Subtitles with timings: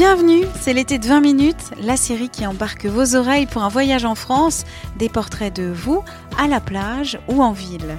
[0.00, 4.06] Bienvenue, c'est l'été de 20 minutes, la série qui embarque vos oreilles pour un voyage
[4.06, 4.64] en France,
[4.96, 6.02] des portraits de vous
[6.38, 7.98] à la plage ou en ville.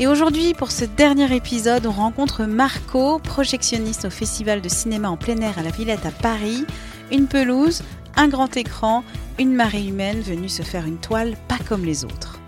[0.00, 5.18] Et aujourd'hui, pour ce dernier épisode, on rencontre Marco, projectionniste au Festival de cinéma en
[5.18, 6.64] plein air à la Villette à Paris,
[7.10, 7.82] une pelouse,
[8.16, 9.04] un grand écran,
[9.38, 12.41] une marée humaine venue se faire une toile pas comme les autres.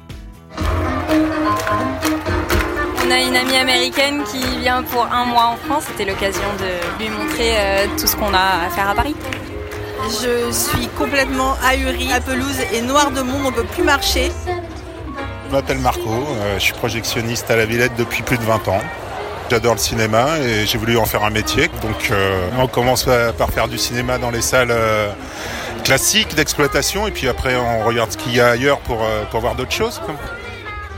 [3.07, 5.85] On a une amie américaine qui vient pour un mois en France.
[5.89, 9.15] C'était l'occasion de lui montrer euh, tout ce qu'on a à faire à Paris.
[10.23, 12.09] Je suis complètement ahurie.
[12.09, 14.31] La pelouse est noire de monde, on peut plus marcher.
[15.49, 18.81] Je m'appelle Marco, euh, je suis projectionniste à la Villette depuis plus de 20 ans.
[19.51, 21.69] J'adore le cinéma et j'ai voulu en faire un métier.
[21.83, 25.11] Donc euh, on commence par faire du cinéma dans les salles euh,
[25.85, 29.41] classiques d'exploitation et puis après on regarde ce qu'il y a ailleurs pour, euh, pour
[29.41, 30.01] voir d'autres choses.
[30.05, 30.15] quoi.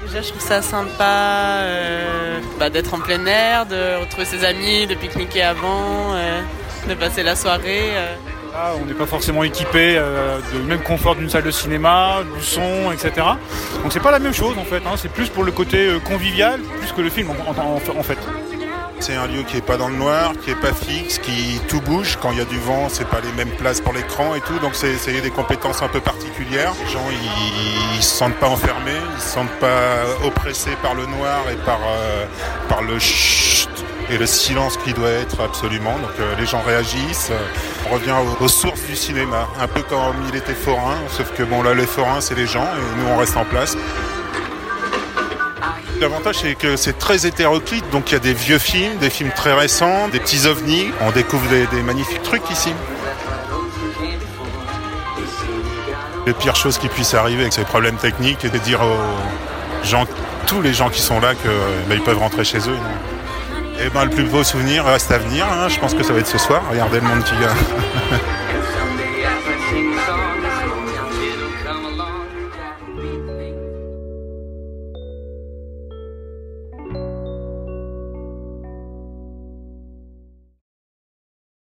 [0.07, 4.87] Déjà, je trouve ça sympa euh, bah, d'être en plein air, de retrouver ses amis,
[4.87, 6.41] de pique-niquer avant, euh,
[6.89, 7.91] de passer la soirée.
[7.95, 8.15] euh.
[8.59, 10.01] Ah, on n'est pas forcément équipé
[10.51, 13.11] du même confort d'une salle de cinéma, du son, etc.
[13.83, 14.77] Donc c'est pas la même chose en fait.
[14.87, 14.95] hein.
[14.97, 18.17] C'est plus pour le côté convivial, plus que le film en fait.
[18.98, 21.80] C'est un lieu qui est pas dans le noir, qui est pas fixe, qui tout
[21.80, 22.19] bouge.
[22.20, 24.58] Quand il y a du vent, c'est pas les mêmes places pour l'écran et tout.
[24.58, 26.72] Donc c'est des compétences un peu particulières.
[26.84, 27.05] Les gens
[27.97, 31.78] ils, se sentent pas enfermés, ils se sentent pas oppressés par le noir et par
[31.86, 32.24] euh,
[32.69, 33.69] par le chut
[34.11, 35.92] et le silence qui doit être absolument.
[35.98, 37.33] Donc euh, les gens réagissent.
[37.89, 41.42] On revient aux, aux sources du cinéma, un peu comme il était forain, sauf que
[41.42, 43.77] bon là les forains c'est les gens et nous on reste en place.
[46.01, 49.30] L'avantage, c'est que c'est très hétéroclite, donc il y a des vieux films, des films
[49.34, 50.89] très récents, des petits ovnis.
[51.01, 52.73] On découvre des, magnifiques trucs ici.
[56.27, 60.05] Les pires choses qui puissent arriver avec ces problèmes techniques, et de dire aux gens,
[60.46, 61.48] tous les gens qui sont là, que
[61.89, 62.79] ben, ils peuvent rentrer chez eux.
[63.80, 65.46] Et ben le plus beau souvenir reste à venir.
[65.46, 65.68] hein.
[65.68, 66.62] Je pense que ça va être ce soir.
[66.70, 67.48] Regardez le monde qui vient.